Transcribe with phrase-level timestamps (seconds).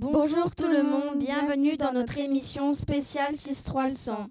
[0.00, 4.28] Bonjour tout le monde, bienvenue dans notre émission spéciale 6-3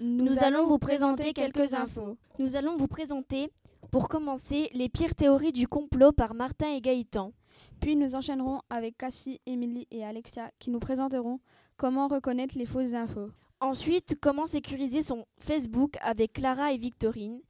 [0.00, 2.16] Nous allons vous présenter quelques infos.
[2.40, 3.52] Nous allons vous présenter,
[3.92, 7.32] pour commencer, les pires théories du complot par Martin et Gaëtan.
[7.80, 11.38] Puis nous enchaînerons avec Cassie, Émilie et Alexia qui nous présenteront
[11.76, 13.30] comment reconnaître les fausses infos.
[13.60, 17.40] Ensuite, comment sécuriser son Facebook avec Clara et Victorine.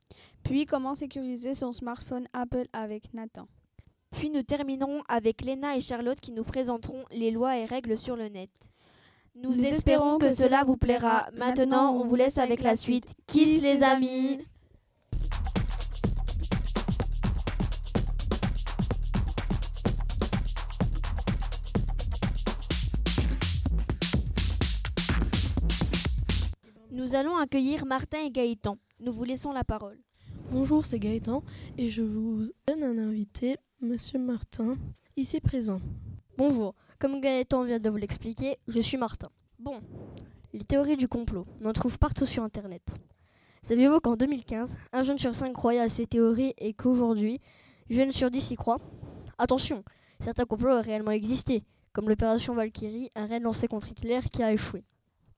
[0.43, 3.49] Puis comment sécuriser son smartphone Apple avec Nathan.
[4.13, 8.17] Puis nous terminerons avec Léna et Charlotte qui nous présenteront les lois et règles sur
[8.17, 8.51] le net.
[9.35, 11.29] Nous, nous espérons que cela vous plaira.
[11.37, 13.07] Maintenant, on vous laisse avec la suite.
[13.27, 14.41] Kiss les amis
[26.91, 28.77] Nous allons accueillir Martin et Gaëtan.
[29.01, 29.99] Nous vous laissons la parole.
[30.51, 31.43] Bonjour, c'est Gaëtan
[31.79, 34.77] et je vous donne un invité, Monsieur Martin,
[35.17, 35.81] ici présent.
[36.39, 39.29] Bonjour, comme Gaëtan vient de vous l'expliquer, je suis Martin.
[39.59, 39.81] Bon,
[40.53, 42.83] les théories du complot, on en trouve partout sur Internet.
[43.65, 47.41] Saviez-vous qu'en 2015, un jeune sur cinq croyait à ces théories et qu'aujourd'hui,
[47.91, 48.79] jeune sur dix y croit?
[49.37, 49.83] Attention,
[50.21, 54.53] certains complots ont réellement existé, comme l'opération Valkyrie, un raid lancé contre Hitler qui a
[54.53, 54.85] échoué.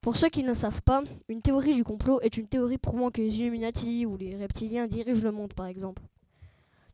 [0.02, 3.22] Pour ceux qui ne savent pas, une théorie du complot est une théorie prouvant que
[3.22, 6.02] les Illuminati ou les reptiliens dirigent le monde, par exemple.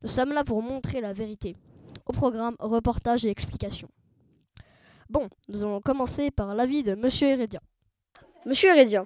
[0.02, 1.56] Nous sommes là pour montrer la vérité.
[2.06, 3.88] Au programme, reportage et explications.
[5.10, 7.60] Bon, nous allons commencer par l'avis de Monsieur Heredia.
[8.46, 9.04] Monsieur Heredia,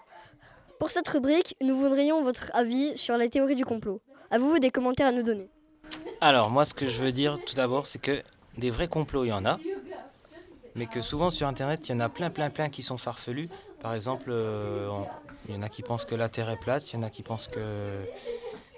[0.78, 4.00] pour cette rubrique, nous voudrions votre avis sur les théories du complot.
[4.30, 5.50] Avez-vous des commentaires à nous donner?
[6.20, 8.22] Alors, moi, ce que je veux dire tout d'abord, c'est que
[8.56, 9.58] des vrais complots, il y en a,
[10.76, 13.48] mais que souvent sur Internet, il y en a plein, plein, plein qui sont farfelus.
[13.80, 14.88] Par exemple, euh,
[15.48, 17.10] il y en a qui pensent que la Terre est plate, il y en a
[17.10, 18.04] qui pensent que,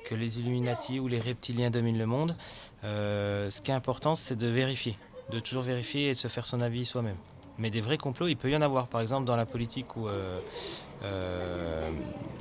[0.07, 2.37] que les Illuminati ou les reptiliens dominent le monde.
[2.85, 4.97] Euh, ce qui est important, c'est de vérifier,
[5.31, 7.17] de toujours vérifier et de se faire son avis soi-même.
[7.59, 8.87] Mais des vrais complots, il peut y en avoir.
[8.87, 11.91] Par exemple, dans la politique ou, euh,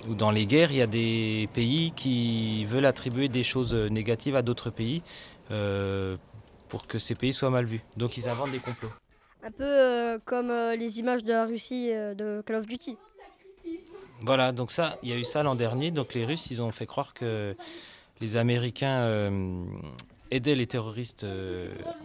[0.08, 4.36] ou dans les guerres, il y a des pays qui veulent attribuer des choses négatives
[4.36, 5.02] à d'autres pays
[6.70, 7.82] pour que ces pays soient mal vus.
[7.98, 8.92] Donc ils inventent des complots.
[9.46, 12.98] Un peu euh, comme euh, les images de la Russie euh, de Call of Duty.
[14.22, 15.92] Voilà, donc ça, il y a eu ça l'an dernier.
[15.92, 17.56] Donc les Russes, ils ont fait croire que
[18.22, 19.08] les Américains
[20.32, 21.26] aidaient les terroristes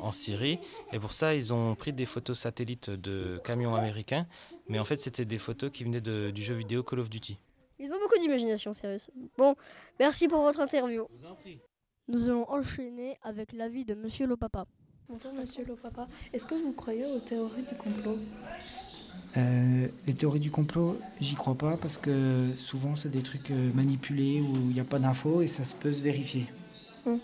[0.00, 0.58] en Syrie.
[0.92, 4.26] Et pour ça, ils ont pris des photos satellites de camions américains.
[4.68, 7.38] Mais en fait, c'était des photos qui venaient de, du jeu vidéo Call of Duty.
[7.78, 8.98] Ils ont beaucoup d'imagination, sérieux.
[9.38, 9.54] Bon,
[9.98, 11.08] merci pour votre interview.
[12.08, 14.66] Nous allons enchaîner avec l'avis de Monsieur Lopapa.
[15.08, 16.06] Bonjour Monsieur Lopapa.
[16.32, 18.18] Est-ce que vous croyez aux théories du complot?
[19.36, 23.70] Euh, Les théories du complot, j'y crois pas parce que souvent c'est des trucs euh,
[23.74, 26.46] manipulés où il n'y a pas d'infos et ça se peut se vérifier.
[27.06, 27.20] Hum.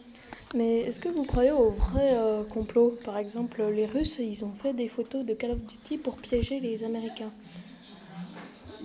[0.55, 4.53] Mais est-ce que vous croyez aux vrais euh, complots Par exemple, les Russes, ils ont
[4.53, 7.33] fait des photos de Call of Duty pour piéger les Américains.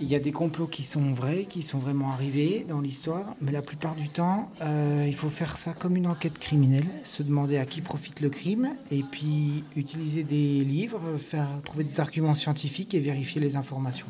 [0.02, 3.52] Il y a des complots qui sont vrais, qui sont vraiment arrivés dans l'histoire, mais
[3.52, 7.56] la plupart du temps, euh, il faut faire ça comme une enquête criminelle, se demander
[7.56, 12.94] à qui profite le crime, et puis utiliser des livres, faire trouver des arguments scientifiques
[12.94, 14.08] et vérifier les informations.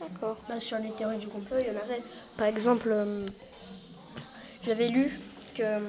[0.00, 0.38] D'accord.
[0.48, 2.02] Bah, sur les théories du complot, il y en avait.
[2.38, 3.26] Par exemple, euh,
[4.64, 5.20] j'avais lu
[5.54, 5.80] que euh,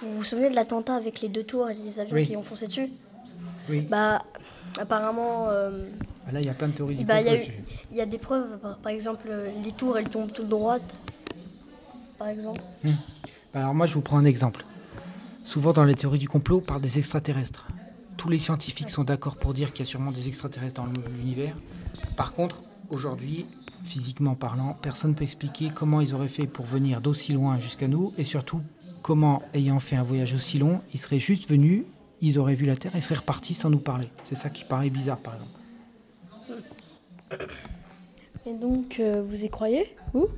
[0.00, 2.68] vous vous souvenez de l'attentat avec les deux tours et les avions qui ont foncé
[2.68, 2.88] dessus?
[3.68, 3.80] Oui.
[3.80, 4.22] Bah,
[4.78, 5.46] apparemment.
[5.46, 7.38] Bah là, il y a plein de théories du bah, complot.
[7.90, 9.28] Il y, a des preuves, par, exemple,
[9.64, 10.98] les tours, elles tombent toutes droites,
[12.18, 12.60] par exemple.
[12.86, 12.94] Hum.
[13.52, 14.64] Bah alors moi, je vous prends un exemple.
[15.44, 17.66] Souvent, dans les théories du complot, on parle des extraterrestres.
[18.18, 21.56] Tous les scientifiques sont d'accord pour dire qu'il y a sûrement des extraterrestres dans l'univers.
[22.16, 23.46] Par contre, aujourd'hui,
[23.84, 27.88] physiquement parlant, personne ne peut expliquer comment ils auraient fait pour venir d'aussi loin jusqu'à
[27.88, 28.60] nous, et surtout,
[29.02, 31.84] comment, ayant fait un voyage aussi long, ils seraient juste venus,
[32.20, 34.10] ils auraient vu la Terre et seraient repartis sans nous parler.
[34.24, 35.58] C'est ça qui paraît bizarre, par exemple.
[38.46, 40.28] Et donc, euh, vous y croyez, vous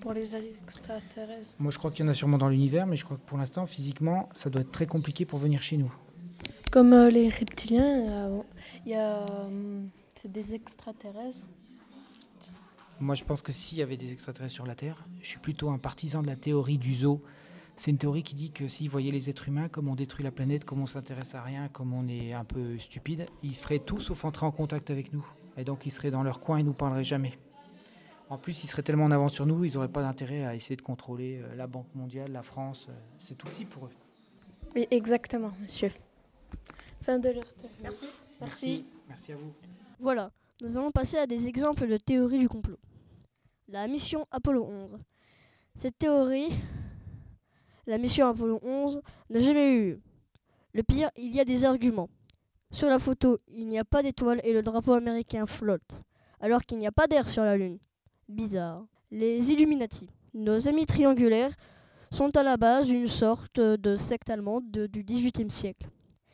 [0.00, 1.56] Pour les extraterrestres?
[1.58, 3.38] Moi, je crois qu'il y en a sûrement dans l'univers, mais je crois que pour
[3.38, 5.92] l'instant, physiquement, ça doit être très compliqué pour venir chez nous.
[6.70, 8.42] Comme euh, les reptiliens,
[8.84, 9.18] il y a.
[9.18, 9.82] Euh,
[10.14, 11.44] c'est des extraterrestres.
[13.00, 15.70] Moi, je pense que s'il y avait des extraterrestres sur la Terre, je suis plutôt
[15.70, 17.22] un partisan de la théorie du zoo.
[17.76, 20.30] C'est une théorie qui dit que s'ils voyaient les êtres humains, comme on détruit la
[20.30, 24.00] planète, comme on s'intéresse à rien, comme on est un peu stupide, ils feraient tout
[24.00, 25.26] sauf entrer en contact avec nous.
[25.58, 27.38] Et donc ils seraient dans leur coin et nous parleraient jamais.
[28.28, 30.74] En plus, ils seraient tellement en avance sur nous, ils n'auraient pas d'intérêt à essayer
[30.74, 32.88] de contrôler euh, la Banque mondiale, la France.
[32.88, 33.90] Euh, c'est tout petit pour eux.
[34.74, 35.92] Oui, exactement, monsieur.
[37.02, 37.44] Fin de leur
[37.82, 38.06] Merci.
[38.40, 38.84] Merci.
[39.08, 39.52] Merci à vous.
[40.00, 42.78] Voilà, nous allons passer à des exemples de théories du complot.
[43.68, 44.98] La mission Apollo 11.
[45.76, 46.48] Cette théorie,
[47.86, 49.00] la mission Apollo 11,
[49.30, 50.00] n'a jamais eu.
[50.72, 52.08] Le pire, il y a des arguments.
[52.70, 56.00] Sur la photo, il n'y a pas d'étoile et le drapeau américain flotte,
[56.40, 57.78] alors qu'il n'y a pas d'air sur la Lune.
[58.28, 58.84] Bizarre.
[59.10, 61.54] Les Illuminati, nos amis triangulaires,
[62.10, 65.86] sont à la base une sorte de secte allemande de- du XVIIIe siècle.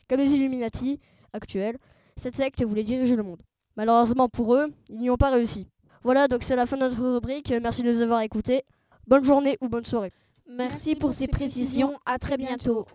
[0.08, 0.98] Comme les Illuminati
[1.32, 1.78] actuels,
[2.16, 3.42] cette secte voulait diriger le monde.
[3.76, 5.66] Malheureusement pour eux, ils n'y ont pas réussi.
[6.02, 7.52] Voilà, donc c'est la fin de notre rubrique.
[7.62, 8.64] Merci de nous avoir écoutés.
[9.06, 10.12] Bonne journée ou bonne soirée.
[10.48, 11.98] Merci, pour ces précisions.
[12.04, 12.86] À très bientôt.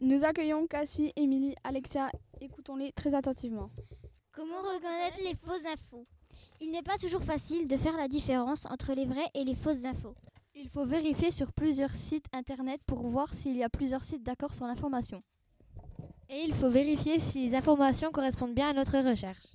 [0.00, 2.10] Nous accueillons Cassie, Émilie, Alexia.
[2.40, 3.70] Écoutons-les très attentivement.
[4.32, 6.06] Comment reconnaître les fausses infos?
[6.60, 9.84] Il n'est pas toujours facile de faire la différence entre les vraies et les fausses
[9.84, 10.14] infos.
[10.54, 14.52] Il faut vérifier sur plusieurs sites internet pour voir s'il y a plusieurs sites d'accord
[14.54, 15.22] sur l'information.
[16.28, 19.46] Et il faut vérifier si les informations correspondent bien à notre recherche.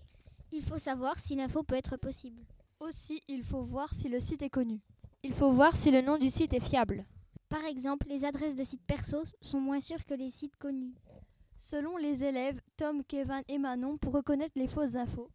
[0.51, 2.42] Il faut savoir si l'info peut être possible.
[2.80, 4.80] Aussi, il faut voir si le site est connu.
[5.24, 7.06] Il faut voir si le nom du site est fiable.
[7.50, 10.94] Par exemple, les adresses de sites perso sont moins sûres que les sites connus.
[11.57, 15.30] Selon les élèves Tom, Kevin et Manon, pour reconnaître les fausses infos,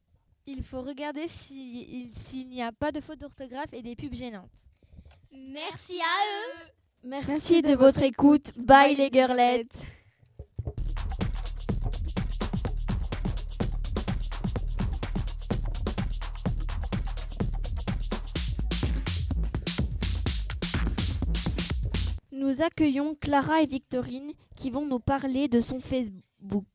[0.46, 4.69] Il faut regarder si- s'il n'y a pas de fautes d'orthographe et des pubs gênantes.
[5.32, 6.70] Merci à eux
[7.04, 8.52] Merci de votre écoute.
[8.56, 9.80] Bye les girlettes.
[22.32, 26.66] Nous accueillons Clara et Victorine qui vont nous parler de son Facebook.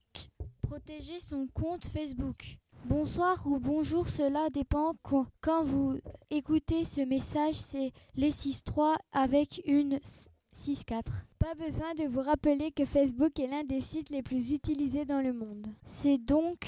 [0.62, 2.58] Protéger son compte Facebook.
[2.88, 5.98] Bonsoir ou bonjour, cela dépend quand, vous
[6.30, 10.00] écoutez ce message, c'est les 6-3 avec une
[10.56, 11.02] 6-4.
[11.40, 15.22] Pas besoin de vous rappeler que Facebook est l'un des sites les plus utilisés dans
[15.22, 15.66] le monde.
[15.88, 16.68] C'est donc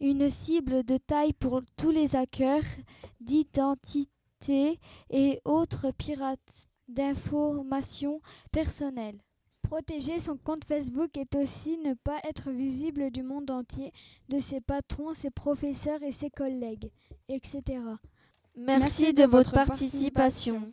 [0.00, 2.60] une cible de taille pour tous les hackers
[3.22, 4.78] d'identité
[5.08, 8.20] et autres pirates d'informations
[8.52, 9.22] personnelles.
[9.74, 13.92] Protéger son compte Facebook est aussi ne pas être visible du monde entier,
[14.28, 16.92] de ses patrons, ses professeurs et ses collègues,
[17.28, 17.80] etc.
[18.54, 20.72] Merci, de, votre participation.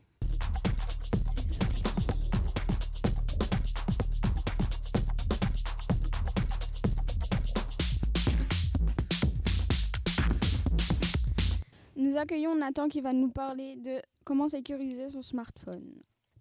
[11.95, 15.91] Nous accueillons Nathan qui va nous parler de comment sécuriser son smartphone.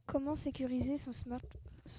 [0.04, 1.40] Comment sécuriser son, smart-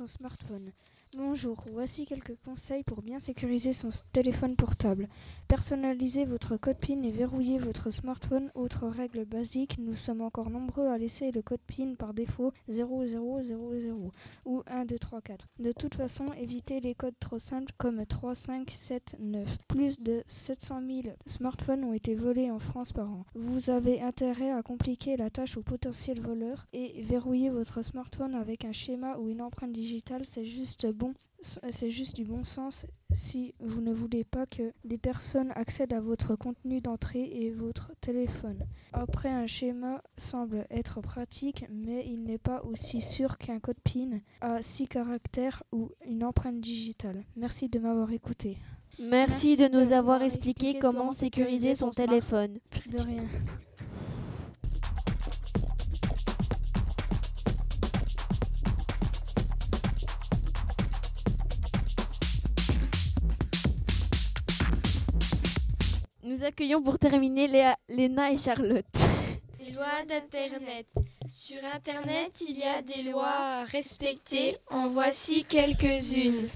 [0.01, 0.71] son smartphone
[1.17, 5.09] Bonjour, voici quelques conseils pour bien sécuriser son téléphone portable.
[5.49, 8.49] Personnalisez votre code PIN et verrouillez votre smartphone.
[8.55, 13.17] Autre règle basique, nous sommes encore nombreux à laisser le code PIN par défaut 0000
[14.45, 15.47] ou 1234.
[15.59, 19.57] De toute façon, évitez les codes trop simples comme 3579.
[19.67, 23.25] Plus de 700 000 smartphones ont été volés en France par an.
[23.35, 28.63] Vous avez intérêt à compliquer la tâche aux potentiels voleurs et verrouiller votre smartphone avec
[28.63, 33.55] un schéma ou une empreinte digitale, c'est juste bon, c'est juste du bon sens si
[33.59, 38.63] vous ne voulez pas que des personnes accèdent à votre contenu d'entrée et votre téléphone.
[38.93, 44.19] Après, un schéma semble être pratique, mais il n'est pas aussi sûr qu'un code PIN
[44.41, 47.25] à 6 caractères ou une empreinte digitale.
[47.35, 48.57] Merci de m'avoir écouté.
[48.99, 52.59] Merci, de nous avoir expliqué comment sécuriser son téléphone.
[52.91, 53.25] De rien.
[66.41, 68.85] Nous accueillons pour terminer Léa, Léna et Charlotte.
[69.59, 70.87] Les lois d'Internet.
[71.27, 74.57] Sur Internet, il y a des lois à respecter.
[74.71, 76.47] En voici quelques-unes.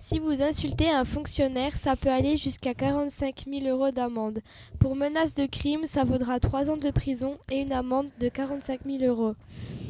[0.00, 4.40] Si vous insultez un fonctionnaire, ça peut aller jusqu'à 45 000 euros d'amende.
[4.80, 8.80] Pour menace de crime, ça vaudra 3 ans de prison et une amende de 45
[8.84, 9.36] 000 euros.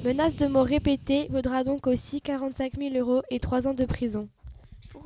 [0.04, 4.28] Menace de mort répétée vaudra donc aussi 45 000 euros et 3 ans de prison.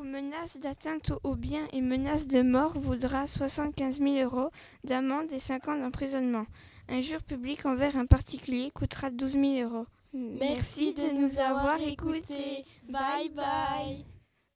[0.03, 4.51] Pour menace d'atteinte aux biens et menace de mort vaudra 75 000 euros
[4.83, 6.45] d'amende et 5 ans d'emprisonnement.
[6.89, 9.87] Injure publique envers un particulier coûtera 12 000 euros.
[10.13, 12.65] Merci de nous avoir écoutés.
[12.89, 14.05] Bye bye.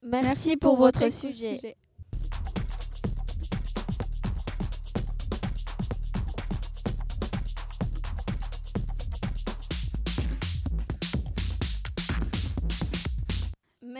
[0.02, 1.76] Merci, pour, votre sujet.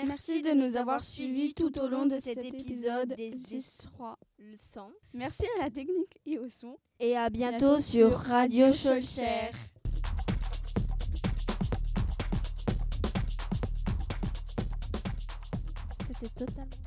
[0.05, 4.17] Merci de nous avoir suivis tout au long de cet épisode des 6-3.
[4.39, 4.93] leçons.
[5.15, 6.79] Merci à la technique et au son.
[7.01, 9.51] Et à bientôt sur Radio Scholcher.
[16.21, 16.86] C'était totalement.